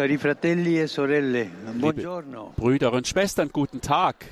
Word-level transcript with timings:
Cari 0.00 0.16
fratelli 0.16 0.80
e 0.80 0.86
sorelle, 0.86 1.42
Liebe 1.42 1.78
buongiorno. 1.78 2.54
Brüder 2.56 2.90
und 2.90 3.06
Schwestern, 3.06 3.50
guten 3.52 3.82
Tag. 3.82 4.24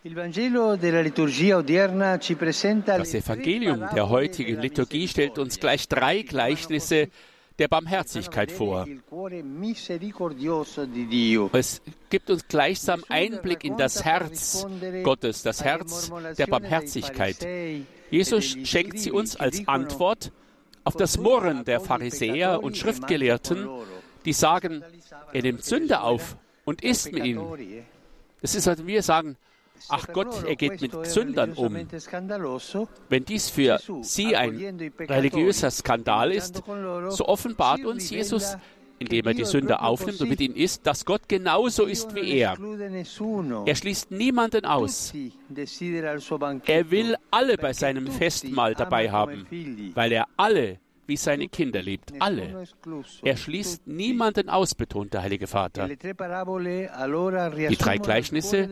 Das 0.00 0.12
Evangelium 0.12 0.78
der 3.92 4.08
heutigen 4.08 4.60
Liturgie 4.60 5.08
stellt 5.08 5.40
uns 5.40 5.58
gleich 5.58 5.88
drei 5.88 6.22
Gleichnisse 6.22 7.08
der 7.58 7.66
Barmherzigkeit 7.66 8.52
vor. 8.52 8.86
Es 11.52 11.82
gibt 12.10 12.30
uns 12.30 12.46
gleichsam 12.46 13.02
Einblick 13.08 13.64
in 13.64 13.76
das 13.76 14.04
Herz 14.04 14.68
Gottes, 15.02 15.42
das 15.42 15.64
Herz 15.64 16.12
der 16.38 16.46
Barmherzigkeit. 16.46 17.44
Jesus 18.08 18.56
schenkt 18.62 19.00
sie 19.00 19.10
uns 19.10 19.34
als 19.34 19.66
Antwort 19.66 20.30
auf 20.84 20.94
das 20.96 21.18
Murren 21.18 21.64
der 21.64 21.80
Pharisäer 21.80 22.62
und 22.62 22.76
Schriftgelehrten, 22.76 23.68
die 24.24 24.32
sagen, 24.32 24.82
er 25.32 25.42
nimmt 25.42 25.64
Sünder 25.64 26.04
auf 26.04 26.36
und 26.64 26.82
isst 26.82 27.12
mit 27.12 27.24
ihnen. 27.24 27.84
Das 28.42 28.54
ist, 28.54 28.68
als 28.68 28.86
wir 28.86 29.02
sagen, 29.02 29.36
ach 29.88 30.06
Gott, 30.12 30.44
er 30.44 30.56
geht 30.56 30.80
mit 30.80 31.06
Sündern 31.06 31.52
um. 31.54 31.74
Wenn 33.08 33.24
dies 33.24 33.50
für 33.50 33.80
sie 34.02 34.36
ein 34.36 34.92
religiöser 34.98 35.70
Skandal 35.70 36.32
ist, 36.32 36.62
so 37.08 37.26
offenbart 37.26 37.84
uns 37.84 38.10
Jesus, 38.10 38.56
indem 38.98 39.26
er 39.26 39.34
die 39.34 39.44
Sünder 39.44 39.82
aufnimmt 39.82 40.20
und 40.20 40.28
mit 40.28 40.40
ihnen 40.40 40.56
isst, 40.56 40.86
dass 40.86 41.04
Gott 41.04 41.28
genauso 41.28 41.84
ist 41.84 42.14
wie 42.14 42.38
er. 42.38 42.56
Er 43.66 43.74
schließt 43.74 44.10
niemanden 44.10 44.64
aus. 44.64 45.12
Er 46.66 46.90
will 46.90 47.16
alle 47.30 47.56
bei 47.58 47.72
seinem 47.72 48.06
Festmahl 48.08 48.74
dabei 48.74 49.10
haben, 49.10 49.46
weil 49.94 50.12
er 50.12 50.26
alle 50.36 50.78
wie 51.06 51.16
seine 51.16 51.48
Kinder 51.48 51.82
liebt. 51.82 52.12
Alle. 52.18 52.64
Er 53.22 53.36
schließt 53.36 53.86
niemanden 53.86 54.48
aus, 54.48 54.74
betont 54.74 55.12
der 55.12 55.22
Heilige 55.22 55.46
Vater. 55.46 55.88
Die 55.88 57.76
drei 57.76 57.98
Gleichnisse 57.98 58.68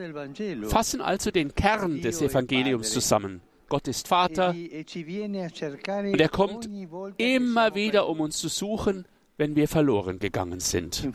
Fassen 0.69 1.01
also 1.01 1.31
den 1.31 1.55
Kern 1.55 2.01
des 2.01 2.23
Evangeliums 2.23 2.91
zusammen. 2.91 3.42
Gott 3.69 3.89
ist 3.89 4.09
Vater 4.09 4.51
und 4.51 6.20
er 6.20 6.29
kommt 6.29 6.69
immer 7.17 7.75
wieder, 7.75 8.07
um 8.07 8.20
uns 8.20 8.36
zu 8.36 8.48
suchen, 8.48 9.07
wenn 9.36 9.56
wir 9.56 9.69
verloren 9.69 10.19
gegangen 10.19 10.61
sind. 10.61 11.08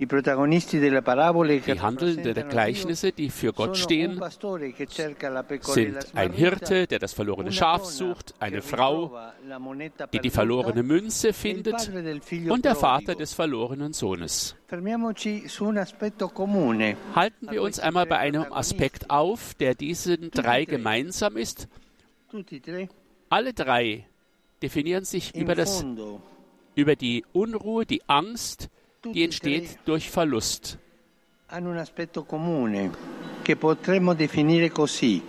Die 0.00 0.06
Handelnden 1.82 2.34
der 2.34 2.44
Gleichnisse, 2.44 3.12
die 3.12 3.28
für 3.28 3.52
Gott 3.52 3.76
stehen, 3.76 4.18
sind 5.60 6.06
ein 6.14 6.32
Hirte, 6.32 6.86
der 6.86 6.98
das 6.98 7.12
verlorene 7.12 7.52
Schaf 7.52 7.84
sucht, 7.84 8.32
eine 8.38 8.62
Frau, 8.62 9.14
die 10.10 10.20
die 10.20 10.30
verlorene 10.30 10.82
Münze 10.82 11.28
e 11.28 11.32
findet 11.34 11.90
und 12.48 12.64
der 12.64 12.76
Vater 12.76 13.14
des 13.14 13.34
verlorenen 13.34 13.92
Sohnes. 13.92 14.56
Halten 17.14 17.50
wir 17.50 17.62
uns 17.62 17.78
einmal 17.78 18.06
bei 18.06 18.16
einem 18.16 18.52
Aspekt 18.54 19.10
auf, 19.10 19.52
der 19.52 19.74
diesen 19.74 20.30
drei 20.30 20.64
gemeinsam 20.64 21.36
ist. 21.36 21.68
E 22.32 22.88
Alle 23.28 23.52
drei 23.52 24.06
definieren 24.62 25.04
sich 25.04 25.34
über, 25.34 25.54
das, 25.54 25.84
über 26.80 26.96
die 26.96 27.24
Unruhe, 27.32 27.86
die 27.86 28.02
Angst, 28.08 28.68
die 29.04 29.22
entsteht 29.22 29.78
durch 29.84 30.10
Verlust. 30.10 30.78
hanno 31.50 31.70
un 31.70 31.78
aspetto 31.78 32.22
comune 32.24 32.90
che 33.42 33.56
potremmo 33.56 34.14
definire 34.14 34.70
così. 34.70 35.20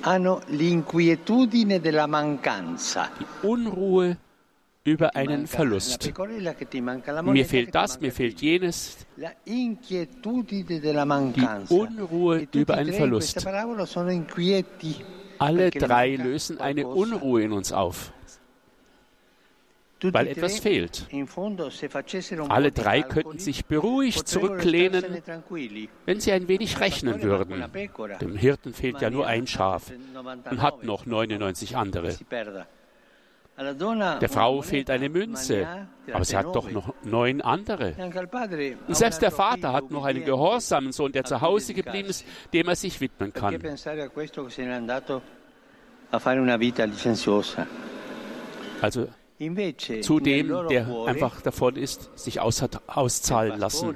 Hanno 0.00 0.42
l'inquietudine 0.48 1.80
della 1.80 2.06
mancanza. 2.06 3.10
Die 3.18 3.26
Unruhe 3.46 4.18
über 4.82 5.16
einen 5.16 5.46
Verlust. 5.46 6.12
Mir 7.22 7.46
fehlt 7.46 7.74
das, 7.74 7.98
mir 8.00 8.12
fehlt 8.12 8.42
jenes. 8.42 8.98
Die. 9.16 9.24
Unruhe 11.68 12.42
E 12.42 12.48
über 12.52 12.74
e 12.74 12.76
einen 12.76 12.92
Verlust. 12.92 13.46
Alle 15.38 15.70
drei 15.70 16.16
lösen 16.16 16.60
eine. 16.60 16.86
Unruhe 16.86 17.42
in 17.42 17.52
uns 17.52 17.72
auf, 17.72 18.12
weil 20.12 20.26
e 20.26 20.30
etwas 20.30 20.58
fehlt. 20.58 21.06
Alle 22.48 22.72
drei 22.72 23.02
könnten 23.02 23.38
sich 23.38 23.64
beruhigt 23.64 24.28
zurücklehnen, 24.28 25.22
wenn 26.04 26.20
sie 26.20 26.32
ein 26.32 26.48
wenig 26.48 26.80
rechnen 26.80 27.22
würden. 27.22 27.64
Dem 28.20 28.36
Hirten 28.36 28.74
fehlt 28.74 29.00
ja 29.00 29.10
nur 29.10 29.26
ein 29.26 29.46
Schaf 29.46 29.92
und 30.50 30.62
hat 30.62 30.84
noch 30.84 31.06
99 31.06 31.76
andere. 31.76 32.16
Der 33.56 34.28
Frau 34.28 34.62
fehlt 34.62 34.90
eine 34.90 35.08
Münze, 35.08 35.86
aber 36.12 36.24
sie 36.24 36.36
hat 36.36 36.56
doch 36.56 36.70
noch 36.70 36.92
neun 37.04 37.40
andere. 37.40 37.94
Und 38.88 38.96
selbst 38.96 39.22
der 39.22 39.30
Vater 39.30 39.72
hat 39.72 39.92
noch 39.92 40.04
einen 40.04 40.24
gehorsamen 40.24 40.90
Sohn, 40.90 41.12
der 41.12 41.24
zu 41.24 41.40
Hause 41.40 41.72
geblieben 41.72 42.08
ist, 42.08 42.26
dem 42.52 42.66
er 42.66 42.74
sich 42.74 43.00
widmen 43.00 43.32
kann. 43.32 43.60
Also 48.80 49.08
zu 50.00 50.20
dem, 50.20 50.48
der 50.68 50.88
einfach 51.06 51.40
davon 51.40 51.76
ist, 51.76 52.10
sich 52.18 52.40
aus 52.40 52.64
auszahlen 52.86 53.58
lassen. 53.58 53.94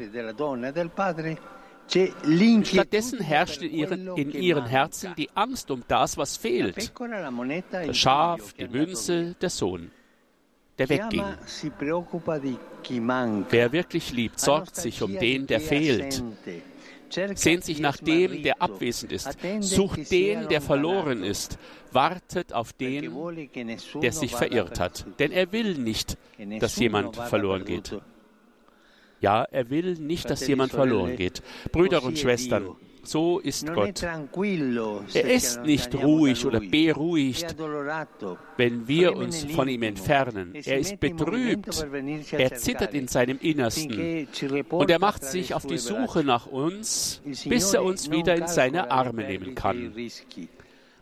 e 1.94 2.64
Stattdessen 2.64 3.20
herrscht 3.20 3.62
in 3.62 3.70
ihren, 3.72 4.16
in 4.16 4.30
ihren. 4.32 4.66
Herzen 4.66 5.14
die 5.16 5.30
Angst 5.34 5.70
um 5.70 5.82
das, 5.88 6.18
was 6.18 6.36
fehlt. 6.36 6.76
il 6.76 7.86
Das 7.86 7.96
Schaf, 7.96 8.52
die 8.52 8.68
Münze, 8.68 9.36
der 9.40 9.50
Sohn, 9.50 9.90
der 10.78 10.88
wegging. 10.88 11.24
Wer 13.50 13.72
wirklich 13.72 14.12
liebt, 14.12 14.40
sorgt 14.40 14.76
sich 14.76 15.02
um 15.02 15.18
den, 15.18 15.46
der 15.46 15.60
fehlt. 15.60 16.22
Sehnt 17.10 17.64
sich 17.64 17.80
nach 17.80 17.96
dem, 17.96 18.42
der 18.42 18.60
abwesend 18.62 19.12
ist. 19.12 19.36
Sucht 19.60 20.10
den, 20.10 20.48
der 20.48 20.60
verloren 20.60 21.24
ist. 21.24 21.58
Wartet 21.92 22.52
auf 22.52 22.72
den, 22.72 23.12
der 24.02 24.12
sich 24.12 24.34
verirrt 24.34 24.78
hat. 24.80 25.06
Denn 25.18 25.32
er 25.32 25.52
will 25.52 25.74
nicht, 25.74 26.18
dass 26.60 26.76
jemand 26.76 27.16
verloren 27.16 27.64
geht. 27.64 27.98
Ja, 29.20 29.42
er 29.44 29.70
will 29.70 29.94
nicht, 29.94 30.30
dass 30.30 30.46
jemand 30.46 30.72
verloren 30.72 31.16
geht. 31.16 31.42
Brüder 31.72 32.02
und 32.02 32.18
Schwestern. 32.18 32.76
So 33.08 33.38
ist 33.38 33.66
Gott. 33.72 34.02
Er 34.02 35.30
ist 35.30 35.62
nicht 35.62 35.94
ruhig 35.94 36.44
oder 36.44 36.60
beruhigt, 36.60 37.56
wenn 38.56 38.86
wir 38.86 39.16
uns 39.16 39.44
von 39.44 39.68
ihm 39.68 39.82
entfernen. 39.82 40.54
E 40.54 40.62
Er 40.64 40.78
ist 40.78 41.00
betrübt. 41.00 41.86
Er 42.32 42.54
zittert 42.54 42.94
in 42.94 43.08
seinem 43.08 43.38
Innersten. 43.40 44.28
Und 44.70 44.90
er 44.90 44.98
macht 44.98 45.24
sich 45.24 45.54
auf 45.54 45.66
die 45.66 45.78
Suche 45.78 46.22
nach 46.24 46.46
uns, 46.46 47.22
bis 47.24 47.74
er 47.74 47.82
uns 47.82 48.10
wieder 48.10 48.36
in 48.36 48.46
seine 48.46 48.90
Arme 48.90 49.24
nehmen 49.24 49.54
kann. 49.54 49.94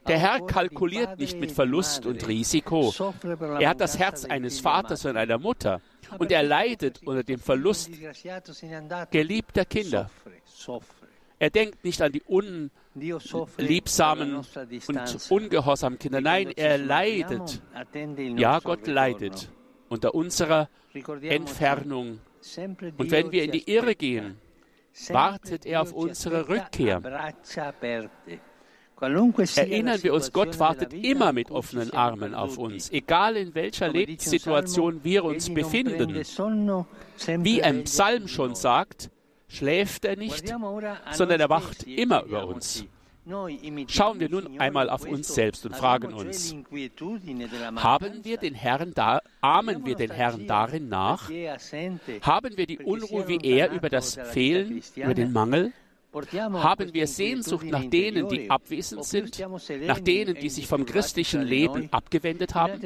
Der 0.06 0.18
Herr 0.18 0.46
kalkuliert 0.46 1.18
nicht 1.18 1.34
e 1.34 1.40
mit 1.40 1.50
Verlust 1.50 2.06
und 2.06 2.26
Risiko. 2.28 2.94
Er 3.58 3.70
hat 3.70 3.80
das 3.80 3.98
Herz 3.98 4.24
eines 4.24 4.60
Vaters 4.60 5.04
und 5.04 5.16
einer 5.16 5.38
Mutter. 5.38 5.80
Und 6.18 6.30
er 6.30 6.44
leidet 6.44 7.00
unter 7.04 7.24
dem 7.24 7.40
Verlust 7.40 7.90
geliebter 9.10 9.64
Kinder. 9.64 10.08
Er 11.38 11.50
denkt 11.50 11.84
nicht 11.84 12.00
an 12.00 12.12
die 12.12 12.22
unliebsamen 12.22 14.36
und 14.36 15.30
ungehorsamen 15.30 15.98
Kinder. 15.98 16.20
Nein, 16.20 16.52
er 16.56 16.78
leidet. 16.78 17.62
Ja, 18.36 18.60
Gott 18.60 18.86
leidet 18.86 19.50
unter 19.88 20.14
unserer 20.14 20.68
Entfernung. 21.22 22.20
Und 22.96 23.10
wenn 23.10 23.32
wir 23.32 23.44
in 23.44 23.50
die 23.50 23.70
Irre 23.70 23.94
gehen, 23.94 24.38
wartet 25.08 25.66
er 25.66 25.82
auf 25.82 25.92
unsere 25.92 26.48
Rückkehr. 26.48 27.02
Erinnern 28.98 30.02
wir 30.02 30.14
uns, 30.14 30.32
Gott 30.32 30.58
wartet 30.58 30.94
immer 30.94 31.34
mit 31.34 31.50
offenen 31.50 31.92
Armen 31.92 32.34
auf 32.34 32.56
uns, 32.56 32.90
egal 32.90 33.36
in 33.36 33.54
welcher 33.54 33.88
Lebenssituation 33.88 35.04
wir 35.04 35.24
uns 35.24 35.52
befinden. 35.52 36.14
Wie 37.44 37.62
ein 37.62 37.84
Psalm 37.84 38.26
schon 38.26 38.54
sagt, 38.54 39.10
schläft 39.48 40.04
er 40.04 40.16
nicht, 40.16 40.48
sondern 41.12 41.40
er 41.40 41.48
wacht 41.48 41.86
e 41.86 41.94
immer 41.94 42.22
über 42.24 42.46
uns. 42.46 42.84
Schauen 43.88 44.20
wir 44.20 44.28
nun 44.28 44.60
einmal 44.60 44.86
in 44.86 44.92
auf 44.92 45.04
uns 45.04 45.34
selbst 45.34 45.66
und 45.66 45.74
fragen 45.74 46.14
uns, 46.14 46.54
haben 47.76 48.24
wir 48.24 48.36
den 48.36 48.54
Herrn 48.54 48.94
da, 48.94 49.20
ahmen 49.40 49.84
wir 49.84 49.96
den 49.96 50.12
Herrn 50.12 50.46
darin 50.46 50.88
nach? 50.88 51.28
Haben 52.20 52.56
wir 52.56 52.66
die 52.66 52.78
Unruhe 52.78 53.26
wie 53.26 53.38
er 53.42 53.72
über 53.72 53.88
das 53.88 54.14
Fehlen, 54.14 54.80
über 54.94 55.14
den 55.14 55.32
Mangel? 55.32 55.72
Haben 56.14 56.94
wir 56.94 57.06
Sehnsucht 57.08 57.66
nach 57.66 57.84
denen, 57.84 58.28
die 58.28 58.48
abwesend 58.48 59.04
sind, 59.04 59.44
nach 59.86 59.98
denen, 59.98 60.36
e 60.36 60.40
die 60.40 60.48
sich 60.48 60.66
vom 60.68 60.86
christlichen 60.86 61.42
Leben 61.42 61.88
abgewendet 61.92 62.54
haben? 62.54 62.80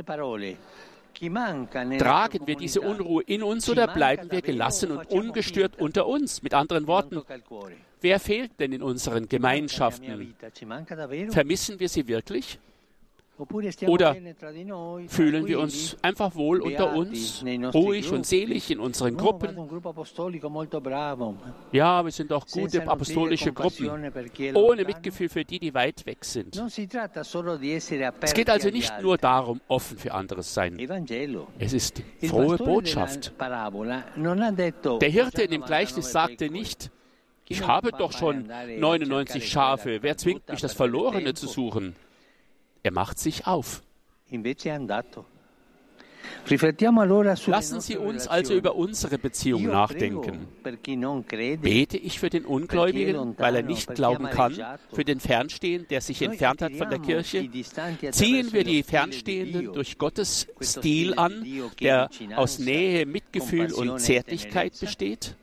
Tragen 1.98 2.46
wir 2.46 2.56
diese 2.56 2.80
Unruhe 2.80 3.22
in 3.22 3.42
uns 3.42 3.68
oder 3.68 3.88
bleiben 3.88 4.30
wir 4.30 4.42
gelassen 4.42 4.92
und 4.92 5.10
ungestört 5.10 5.80
unter 5.80 6.06
uns? 6.06 6.42
Mit 6.42 6.54
anderen 6.54 6.86
Worten, 6.86 7.22
wer 8.00 8.20
fehlt 8.20 8.58
denn 8.60 8.72
in 8.72 8.82
unseren 8.82 9.28
Gemeinschaften? 9.28 10.34
Vermissen 11.30 11.80
wir 11.80 11.88
sie 11.88 12.08
wirklich? 12.08 12.58
Oder 13.86 14.16
fühlen 15.08 15.46
wir 15.46 15.60
uns 15.60 15.96
einfach 16.02 16.34
wohl 16.34 16.60
unter 16.60 16.94
uns, 16.94 17.44
ruhig 17.74 18.10
und 18.12 18.26
selig 18.26 18.70
in 18.70 18.80
unseren 18.80 19.16
Gruppen? 19.16 19.56
Ja, 21.72 22.04
wir 22.04 22.12
sind 22.12 22.32
auch 22.32 22.46
gute 22.46 22.86
apostolische 22.86 23.52
Gruppen, 23.52 23.90
ohne 24.54 24.84
Mitgefühl 24.84 25.28
für 25.28 25.44
die, 25.44 25.58
die 25.58 25.74
weit 25.74 26.04
weg 26.06 26.24
sind. 26.24 26.60
Es 28.20 28.34
geht 28.34 28.50
also 28.50 28.68
nicht 28.70 28.92
nur 29.00 29.16
darum, 29.18 29.60
offen 29.68 29.98
für 29.98 30.12
anderes 30.12 30.52
sein. 30.52 30.78
Es 31.58 31.72
ist 31.72 32.02
frohe 32.26 32.56
Botschaft. 32.58 33.32
Der 33.40 35.08
Hirte 35.08 35.42
in 35.42 35.50
dem 35.50 35.62
Gleichnis 35.62 36.12
sagte 36.12 36.50
nicht, 36.50 36.90
ich 37.48 37.66
habe 37.66 37.90
doch 37.90 38.12
schon 38.12 38.46
99 38.78 39.48
Schafe, 39.48 40.02
wer 40.02 40.16
zwingt 40.16 40.48
mich, 40.48 40.60
das 40.60 40.72
Verlorene 40.72 41.34
zu 41.34 41.48
suchen? 41.48 41.96
Er 42.82 42.92
macht 42.92 43.18
sich 43.18 43.46
auf. 43.46 43.82
Lassen 47.46 47.80
Sie 47.80 47.96
uns 47.96 48.28
also 48.28 48.54
über 48.54 48.74
unsere 48.76 49.18
Beziehung 49.18 49.66
nachdenken. 49.66 50.48
Bete 50.62 51.96
ich 51.96 52.18
für 52.18 52.30
den 52.30 52.44
Ungläubigen, 52.44 53.34
weil 53.38 53.56
er 53.56 53.62
nicht 53.62 53.94
glauben 53.94 54.24
kann, 54.30 54.56
für 54.92 55.04
den 55.04 55.20
Fernstehenden, 55.20 55.88
der 55.88 56.00
sich 56.00 56.22
entfernt 56.22 56.62
hat 56.62 56.72
von 56.72 56.90
der 56.90 56.98
Kirche? 56.98 57.48
Ziehen 58.10 58.52
wir 58.52 58.64
die 58.64 58.82
Fernstehenden 58.82 59.72
durch 59.72 59.98
Gottes 59.98 60.46
Stil 60.60 61.14
an, 61.14 61.44
der 61.80 62.08
aus 62.36 62.58
Nähe, 62.58 63.06
Mitgefühl 63.06 63.72
und 63.72 63.98
Zärtlichkeit 63.98 64.78
besteht? 64.80 65.36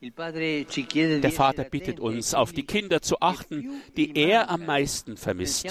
Der 0.00 1.32
Vater 1.32 1.64
bittet 1.64 1.98
uns, 1.98 2.32
auf 2.32 2.52
die 2.52 2.62
Kinder 2.62 3.02
zu 3.02 3.20
achten, 3.20 3.82
die 3.96 4.16
er 4.16 4.48
am 4.48 4.64
meisten 4.64 5.16
vermisst. 5.16 5.64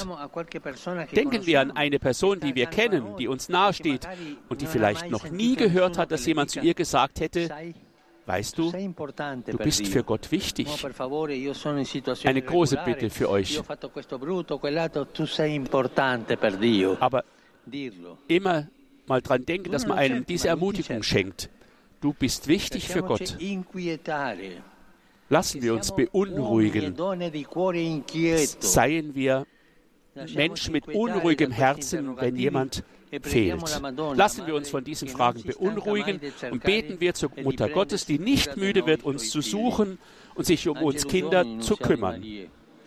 Denken 1.16 1.46
wir 1.46 1.62
an 1.62 1.72
eine 1.72 1.98
Person, 1.98 2.42
die 2.42 2.54
wir 2.54 2.66
kennen, 2.66 3.16
die 3.18 3.30
uns 3.30 3.48
nahesteht 3.48 4.06
und 4.50 4.60
die 4.60 4.66
vielleicht 4.66 5.10
noch 5.10 5.30
nie 5.32 5.56
gehört 5.56 5.98
hat, 5.98 6.12
dass 6.12 6.26
jemand 6.26 6.50
zu 6.50 6.60
ihr 6.60 6.74
gesagt 6.74 7.22
hätte, 7.22 7.50
Weißt 8.26 8.58
du, 8.58 8.74
du 8.74 9.58
bist 9.58 9.88
für 9.88 10.04
Gott 10.04 10.30
wichtig. 10.32 10.68
Eine 12.26 12.42
große 12.42 12.78
Bitte 12.84 13.10
für 13.10 13.30
euch. 13.30 13.62
Aber 17.00 17.24
immer 18.28 18.68
mal 19.08 19.22
dran 19.22 19.46
denken, 19.46 19.72
dass 19.72 19.88
man 19.88 19.98
einem 19.98 20.26
diese 20.26 20.50
Ermutigung 20.50 21.04
schenkt. 21.04 21.50
Du 22.02 22.14
bist 22.14 22.48
wichtig 22.48 22.88
für 22.88 23.02
Gott. 23.02 23.38
Lassen 25.30 25.62
wir 25.62 25.74
uns 25.74 25.96
beunruhigen. 25.96 26.96
Seien 28.60 29.16
wir 29.16 29.46
Menschen 30.34 30.72
mit 30.72 30.88
unruhigem 30.88 31.52
Herzen, 31.52 32.18
wenn 32.18 32.36
jemand 32.36 32.84
fehlt. 33.22 33.82
Lassen 34.16 34.48
wir 34.48 34.56
uns 34.56 34.70
von 34.70 34.84
diesen 34.84 35.08
Fragen 35.08 35.44
beunruhigen 35.44 36.20
und 36.52 36.64
beten 36.64 37.00
wir 37.00 37.14
zur 37.14 37.32
Mutter 37.42 37.70
Gottes, 37.70 38.06
die 38.06 38.20
nicht 38.20 38.58
müde 38.58 38.86
wird, 38.86 39.04
uns 39.04 39.30
zu 39.30 39.42
suchen 39.42 39.98
und 40.36 40.46
sich 40.46 40.68
um 40.68 40.78
uns 40.78 41.08
Kinder 41.08 41.46
zu 41.60 41.78
kümmern. 41.78 42.24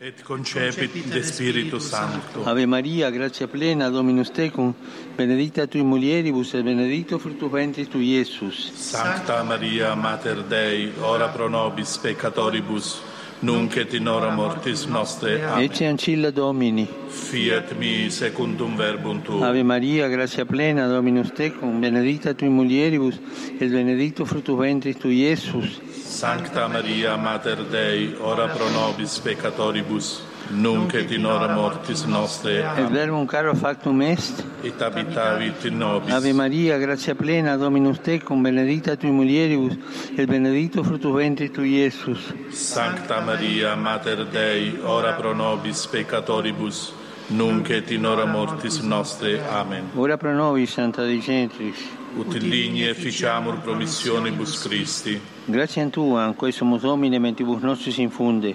Et 0.02 0.23
concepit 0.23 1.05
de 1.12 1.23
Spiritu 1.23 1.79
Sancto. 1.79 2.43
Ave 2.47 2.64
Maria, 2.64 3.11
grazia 3.11 3.47
plena, 3.47 3.91
Dominus 3.91 4.31
tecum, 4.31 4.73
benedicta 5.14 5.67
tui 5.67 5.82
mulieribus 5.82 6.55
et 6.55 6.62
benedicto 6.62 7.19
fructus 7.19 7.50
ventris 7.50 7.87
tui, 7.87 8.17
Iesus. 8.17 8.73
Sancta 8.75 9.43
Maria, 9.43 9.94
Mater 9.94 10.43
Dei, 10.44 10.91
ora 11.02 11.29
pro 11.29 11.49
nobis 11.49 11.99
peccatoribus, 11.99 13.02
nunc 13.41 13.76
et 13.76 13.93
in 13.93 14.08
hora 14.08 14.31
mortis 14.31 14.87
nostre. 14.87 15.44
Amen. 15.44 15.64
Ecce 15.64 15.87
ancilla 15.87 16.31
Domini. 16.31 16.88
Fiat 17.08 17.75
mi 17.76 18.08
secundum 18.08 18.76
verbum 18.76 19.20
tuum. 19.20 19.43
Ave 19.43 19.62
Maria, 19.62 20.08
grazia 20.08 20.47
plena, 20.47 20.87
Dominus 20.87 21.31
tecum, 21.35 21.79
benedicta 21.79 22.32
tui 22.32 22.49
mulieribus 22.49 23.20
et 23.58 23.69
benedicto 23.69 24.25
fructus 24.25 24.56
ventris 24.56 24.97
tui, 24.97 25.26
Iesus. 25.26 25.90
Sancta 26.21 26.69
Maria, 26.69 27.17
Mater 27.17 27.65
Dei, 27.65 28.15
ora 28.21 28.47
pro 28.49 28.69
nobis 28.69 29.19
peccatoribus, 29.19 30.21
nunc 30.51 30.93
et 30.93 31.11
in 31.13 31.25
hora 31.25 31.55
mortis 31.55 32.05
nostre. 32.05 32.59
Et 32.77 32.91
verbum 32.93 33.27
caro 33.27 33.55
factum 33.55 34.03
est. 34.03 34.45
Et 34.63 34.79
habitavit 34.83 35.65
in 35.65 35.79
nobis. 35.79 36.13
Ave 36.13 36.35
Maria, 36.35 36.77
grazia 36.79 37.15
plena, 37.15 37.57
Dominus 37.57 38.01
tecum, 38.01 38.43
benedicta 38.43 38.97
tui 38.97 39.11
mulieribus 39.11 39.79
et 40.15 40.27
benedicto 40.27 40.85
fructus 40.85 41.17
ventris 41.17 41.53
tui, 41.53 41.79
Iesus. 41.79 42.21
Sancta 42.51 43.23
Maria, 43.23 43.75
Mater 43.75 44.27
Dei, 44.27 44.79
ora 44.85 45.15
pro 45.15 45.33
nobis 45.33 45.87
peccatoribus, 45.87 46.93
nunc 47.31 47.71
et 47.71 47.91
in 47.91 48.05
hora 48.05 48.27
mortis 48.27 48.81
nostre. 48.81 49.41
Amen. 49.49 49.91
Ora 49.94 50.17
pro 50.17 50.35
nobis, 50.35 50.71
Santa 50.71 51.05
Dei 51.05 51.21
Gentris. 51.21 51.77
Ut 52.17 52.37
digni 52.38 52.82
efficiamur 52.88 53.61
promissionibus 53.61 54.62
Christi. 54.62 55.21
Gratiam 55.47 55.91
Tua, 55.91 56.35
quae 56.37 56.53
sumus 56.53 56.82
Domine 56.82 57.19
mentibus 57.19 57.62
nostris 57.62 57.99
infunde, 57.99 58.55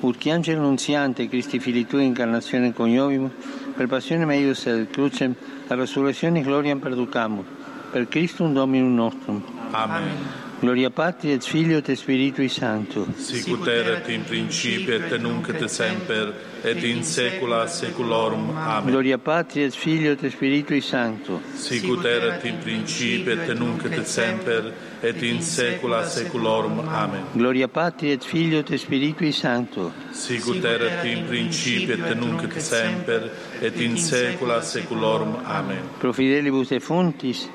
ut 0.00 0.16
qui 0.18 0.30
angelo 0.30 0.62
nunziante 0.62 1.28
Christi 1.28 1.58
Fili 1.58 1.86
Tui 1.86 2.04
incarnatione 2.04 2.72
coniovimus, 2.72 3.32
per 3.76 3.86
passione 3.86 4.24
meius 4.24 4.66
et 4.66 4.90
crucem, 4.90 5.34
a 5.68 5.74
resurrezione 5.74 6.40
gloriam 6.40 6.78
perducamur, 6.78 7.44
per 7.92 8.08
Christum 8.08 8.54
Dominum 8.54 8.94
nostrum. 8.94 9.42
Amen. 9.72 10.42
Gloria 10.64 10.88
Patri 10.88 11.30
et 11.32 11.44
Filio 11.44 11.76
et 11.76 11.94
Spiritui 11.94 12.48
Sancto. 12.48 13.06
Sicut 13.18 13.66
erat 13.66 14.08
in 14.08 14.24
principio 14.24 14.94
et 14.94 15.12
nunc 15.20 15.46
et 15.50 15.68
semper 15.68 16.32
et 16.64 16.82
in 16.84 17.02
saecula 17.04 17.66
saeculorum. 17.68 18.56
Amen. 18.56 18.90
Gloria 18.90 19.18
Patri 19.18 19.64
et 19.64 19.74
Filio 19.76 20.12
et 20.12 20.30
Spiritui 20.30 20.80
Sancto. 20.80 21.42
Sicut 21.52 22.06
erat 22.06 22.46
in 22.46 22.56
principio 22.62 23.34
et 23.34 23.52
nunc 23.58 23.84
et 23.84 24.06
semper 24.06 24.72
et 25.02 25.22
in 25.22 25.42
saecula 25.42 26.02
saeculorum. 26.02 26.80
Amen. 26.88 27.26
Gloria 27.34 27.68
Patri 27.68 28.12
et 28.12 28.24
Filio 28.24 28.60
et 28.60 28.78
Spiritui 28.78 29.32
Sancto. 29.32 29.92
Sicut 30.12 30.64
erat 30.64 31.04
in 31.04 31.26
principio 31.26 31.92
et 31.92 32.14
nunc 32.16 32.42
et 32.42 32.58
semper 32.58 33.30
et 33.60 33.76
in 33.82 33.98
saecula 33.98 34.62
saeculorum. 34.62 35.36
Amen. 35.44 35.90
Pro 36.00 36.14
fidelibus 36.14 36.70
defunctis 36.70 37.50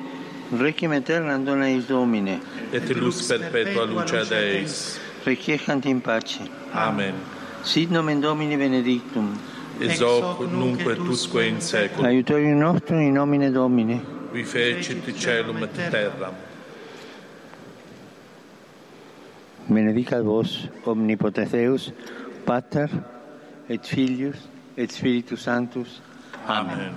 Requiem 0.51 0.91
aeternam 0.91 1.43
dona 1.45 1.69
eis 1.69 1.85
Domine. 1.85 2.39
Et 2.73 2.89
lux 2.95 3.27
perpetua 3.27 3.85
lucea 3.85 4.23
eis. 4.33 4.99
Requiescant 5.25 5.85
in 5.85 5.99
pace. 6.01 6.39
Amen. 6.73 7.13
Sit 7.63 7.91
nomen 7.91 8.21
Domini 8.21 8.57
benedictum. 8.57 9.37
Ex 9.79 10.01
hoc 10.01 10.41
nunc 10.51 10.81
et 10.81 10.99
usque 10.99 11.47
in 11.47 11.61
seculum. 11.61 12.05
Aiutorium 12.05 12.57
nostrum 12.57 12.99
in 12.99 13.13
nomine 13.13 13.51
Domini. 13.51 14.01
Qui 14.31 14.43
fecit 14.43 15.15
celum 15.15 15.63
et 15.63 15.73
terram. 15.91 16.33
Benedicat 19.69 20.23
vos, 20.23 20.67
omnipotens 20.85 21.51
Deus, 21.51 21.91
Pater, 22.43 22.89
et 23.69 23.85
Filius, 23.85 24.49
et 24.75 24.91
Spiritus 24.91 25.41
Sanctus. 25.41 26.01
Amen. 26.47 26.73
Amen. 26.73 26.93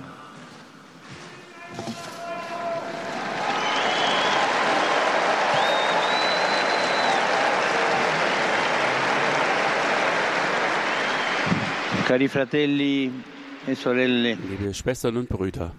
Liebe 13.67 14.73
Schwestern 14.73 15.17
und 15.17 15.29
Brüder, 15.29 15.71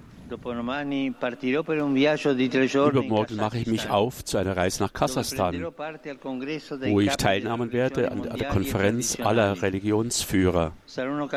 übermorgen 2.91 3.37
mache 3.37 3.59
ich 3.59 3.67
mich 3.67 3.89
auf 3.91 4.25
zu 4.25 4.39
einer 4.39 4.57
Reise 4.57 4.83
nach 4.83 4.93
Kasachstan, 4.93 5.63
wo 5.63 7.01
ich 7.01 7.15
teilnehmen 7.17 7.73
werde 7.73 8.11
an 8.11 8.23
der 8.23 8.33
mondiali 8.33 8.53
Konferenz 8.53 9.19
e 9.19 9.23
aller. 9.23 9.63
Religionsführer. 9.63 10.73
Es 10.87 10.97
wird 10.97 11.31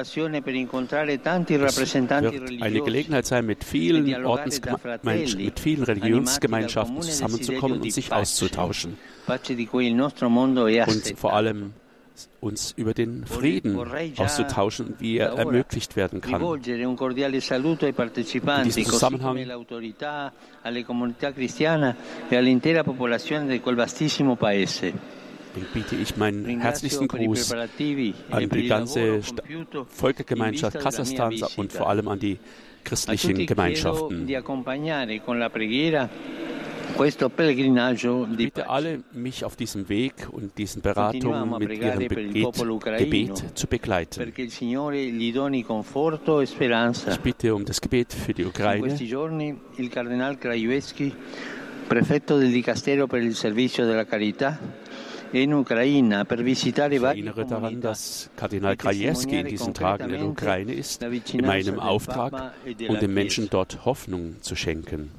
eine 2.62 2.82
Gelegenheit 2.82 3.25
sein, 3.27 3.46
mit 3.46 3.63
vielen 3.63 4.25
Ordensgemeinschaften, 4.25 5.44
mit 5.44 5.60
vielen 5.60 5.84
Religionsgemeinschaften 5.84 7.01
zusammenzukommen 7.01 7.82
und 7.82 7.94
sich 7.94 8.12
auszutauschen 8.12 8.98
und 9.27 11.13
vor 11.18 11.34
allem 11.34 11.74
uns 12.41 12.74
über 12.77 12.93
den 12.93 13.25
Frieden 13.25 13.75
auszutauschen, 14.17 14.95
wie 15.00 15.17
er 15.17 15.33
ermöglicht 15.39 15.95
werden 15.95 16.21
kann. 16.21 16.41
In 18.59 18.63
diesem 18.65 18.83
Zusammenhang- 18.86 19.36
e 25.55 25.63
biete 25.74 25.95
ich 25.95 26.15
meinen 26.17 26.45
herzlichsten 26.62 27.07
Gruß 27.07 27.51
e 27.51 28.13
an 28.31 28.50
die 28.50 28.67
ganze 28.67 29.24
Sta- 29.24 29.43
Völkergemeinschaft 29.89 30.79
Kasachstans 30.79 31.57
und 31.57 31.71
vor 31.74 31.89
allem 31.89 32.07
an 32.07 32.19
die 32.19 32.38
christlichen 32.83 33.33
Gemeinschaften. 33.47 34.27
Ich 37.00 37.18
bitte 38.38 38.70
alle, 38.70 39.04
mich 39.13 39.46
auf 39.46 39.56
diesem 39.56 39.88
Weg 39.89 40.27
und 40.32 40.58
diesen 40.58 40.82
Beratungen 40.82 41.58
mit 41.60 41.72
ihrem 41.72 42.00
Gebet, 42.00 42.58
Gebet 42.98 43.44
zu 43.54 43.68
begleiten. 43.68 44.22
e. 44.22 44.25
Ich 46.44 47.20
bitte 47.20 47.56
um 47.56 47.66
das 47.66 47.82
Gebet 47.82 48.13
für 48.13 48.34
die 48.34 48.46
Ukraine. 48.46 48.96
prefetto 51.88 52.38
del 52.38 52.51
Dicastero 52.51 53.08
per 53.08 53.22
il 53.22 53.34
servizio 53.34 53.86
della 53.86 54.06
carità, 54.06 54.60
in 55.32 55.54
Ucraina 55.54 56.25
per 56.25 56.44
visitare 56.44 56.96
Ich 56.96 57.01
erinnere 57.01 57.46
daran, 57.46 57.82
dass 57.82 58.30
Kardinal 58.36 58.75
Krajewski 58.75 59.39
in 59.39 59.48
diesen 59.48 59.74
Tagen 59.74 60.06
in 60.06 60.20
der 60.20 60.25
Ukraine 60.25 60.74
ist, 60.74 61.01
in 61.04 61.46
meinem 61.46 61.80
Auftrag, 61.80 62.54
um 62.88 63.00
den 63.00 63.13
Menschen 63.13 63.50
dort 63.50 63.86
Hoffnung 63.86 64.36
zu 64.42 64.56
schenken. 64.56 65.12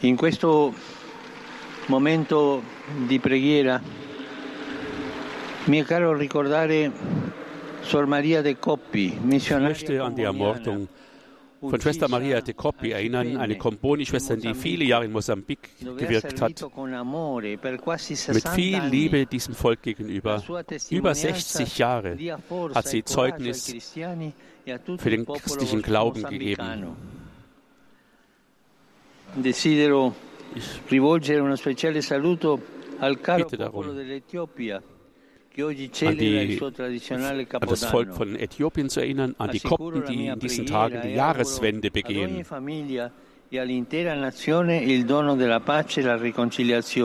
In 0.00 0.14
questo 0.14 0.72
momento 1.86 2.62
di 3.06 3.18
preghiera 3.18 3.82
mi 5.64 5.80
è 5.80 5.84
caro 5.84 6.16
ricordare 6.16 6.92
Sor 7.80 8.06
Maria 8.06 8.40
de 8.40 8.58
Coppi, 8.58 9.06
Ich 9.06 9.20
missionaria 9.20 9.68
möchte 9.68 10.00
an 10.00 10.14
die 10.14 10.22
Ermordung 10.22 10.86
von 11.60 11.80
Schwester 11.80 12.08
Maria 12.08 12.40
de 12.40 12.54
Coppi 12.54 12.92
erinnern, 12.92 13.36
eine 13.36 13.56
Komboni-Schwester, 13.56 14.36
die 14.36 14.54
viele 14.54 14.84
Jahre 14.84 15.06
in 15.06 15.10
Mosambik 15.10 15.58
gewirkt 15.80 16.40
hat, 16.40 16.62
mit 17.58 17.82
60 17.82 18.54
viel. 18.54 18.80
Liebe 18.84 19.26
diesem 19.26 19.54
Volk 19.54 19.82
gegenüber. 19.82 20.40
Über 20.46 20.64
testimonianza 20.64 21.28
60 21.32 21.78
Jahre 21.78 22.16
hat 22.72 22.86
sie 22.86 22.98
e 22.98 23.00
ai 23.00 23.04
Zeugnis 23.04 23.74
e 23.94 24.78
für 24.98 25.10
den 25.10 25.26
christlichen 25.26 25.82
Glauben 25.82 26.22
gegeben. 26.22 26.94
Desidero 29.34 30.14
Ich 30.54 30.80
rivolgere 30.88 31.40
uno 31.40 31.56
speciale 31.56 32.00
saluto 32.00 32.60
al 32.98 33.20
caro 33.20 33.44
popolo 33.44 33.92
dell'Etiopia 33.92 34.82
an, 35.60 35.74
die, 36.16 36.58
an 36.60 37.68
das 37.68 37.84
Volk 37.84 38.14
von 38.14 38.36
Äthiopien 38.36 38.88
zu 38.88 39.00
erinnern, 39.00 39.34
an 39.38 39.50
die 39.50 39.58
Kopten, 39.58 40.04
die 40.06 40.26
in 40.26 40.38
diesen 40.38 40.66
Tagen 40.66 41.00
die 41.02 41.08
e 41.08 41.14
Jahreswende 41.16 41.88
ad 41.88 41.96
ogni 41.96 42.02
begehen, 42.02 42.36
e 42.36 42.44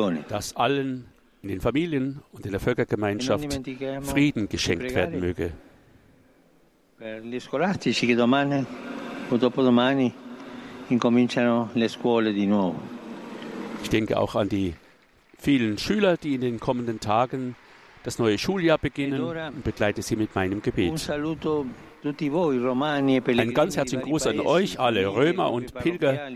e 0.05 0.23
dass 0.27 0.55
allen 0.55 1.05
in 1.41 1.49
den 1.49 1.61
Familien 1.61 2.21
und 2.31 2.45
in 2.45 2.51
der 2.51 2.59
Völkergemeinschaft 2.59 3.59
Frieden 4.03 4.47
geschenkt 4.47 4.93
werden 4.93 5.19
möge. 5.19 5.51
per 7.03 7.21
gli 7.21 7.39
scolastici 7.39 8.05
che 8.05 8.15
domani 8.15 8.65
o 9.27 9.35
dopodomani 9.35 10.22
Ich 13.81 13.89
denke 13.89 14.19
auch 14.19 14.35
an 14.35 14.49
die 14.49 14.73
vielen 15.37 15.77
Schüler, 15.77 16.17
die 16.17 16.35
in 16.35 16.41
den 16.41 16.59
kommenden 16.59 16.99
Tagen 16.99 17.55
das 18.03 18.19
neue 18.19 18.37
Schuljahr 18.37 18.77
beginnen 18.77 19.21
und 19.21 19.63
begleite 19.63 20.01
sie 20.01 20.15
mit 20.15 20.35
meinem 20.35 20.61
Gebet. 20.61 21.09
e 22.05 23.21
Einen 23.39 23.53
ganz 23.53 23.77
herzlichen 23.77 24.03
Gruß 24.03 24.27
an 24.27 24.39
euch 24.41 24.79
alle, 24.79 25.07
Römer 25.07 25.51
und 25.51 25.73
Pilger, 25.73 26.29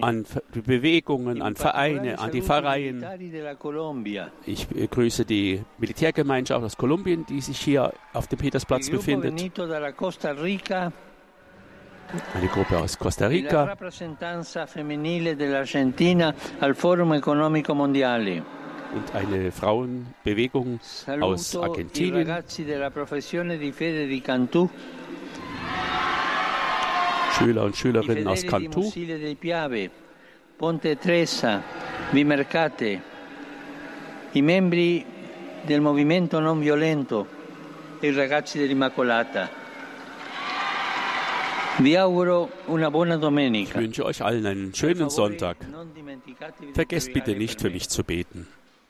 an 0.00 0.24
Bewegungen, 0.64 1.42
an 1.42 1.56
Vereine, 1.56 2.18
an 2.20 2.30
die 2.30 2.42
Pfarreien. 2.42 3.04
Ich 4.46 4.68
begrüße 4.68 5.24
die 5.24 5.62
Militärgemeinschaft 5.78 6.64
aus 6.64 6.76
Kolumbien, 6.76 7.26
die 7.26 7.40
sich 7.40 7.58
hier 7.58 7.92
auf 8.12 8.28
dem 8.28 8.38
Petersplatz 8.38 8.88
befindet, 8.88 9.34
Recupero 12.32 12.84
Costa 12.98 13.26
Rica. 13.26 13.58
La 13.58 13.64
rappresentanza 13.64 14.66
femminile 14.66 15.34
dell'Argentina 15.36 16.34
al 16.58 16.74
Forum 16.74 17.14
Economico 17.14 17.74
Mondiale. 17.74 18.56
und 18.92 19.14
eine 19.14 19.50
Frauenbewegung 19.50 20.78
Saluto 20.80 21.26
aus 21.26 21.56
Argentinien. 21.56 22.26
Cantù, 24.22 24.70
Schüler 27.32 27.64
und 27.64 27.76
Schülerinnen 27.76 28.26
aus 28.26 28.44
Cantù. 28.44 28.90
Piave, 29.38 29.90
Ponte 30.56 30.96
Tresa, 30.96 31.62
Vimercate, 32.12 33.00
i 34.32 34.42
membri 34.42 35.04
del 35.62 35.80
movimento 35.80 36.40
non 36.40 36.60
violento 36.60 37.26
e 38.00 38.08
i 38.08 38.14
ragazzi 38.14 38.58
dell'Immacolata. 38.58 39.64
Ich 41.78 43.20
domenica. 43.20 43.78
wünsche 43.78 44.04
euch 44.04 44.22
allen 44.22 44.46
einen 44.46 44.74
schönen 44.74 45.10
Sonntag. 45.10 45.56
Vergesst 46.74 47.12
bitte 47.12 47.34
nicht 47.34 47.60
für 47.60 47.70
mich 47.70 47.88
zu 47.88 48.02
beten. 48.02 48.46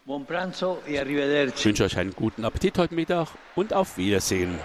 E 0.09 1.02
Ich 1.49 1.64
wünsche 1.64 1.85
euch 1.85 1.99
einen 1.99 2.14
guten 2.14 2.45
Appetit 2.45 2.78
heute 2.78 2.95
Mittag 2.95 3.28
und 3.57 3.73
auf 3.73 3.99
Wiedersehen. 3.99 4.57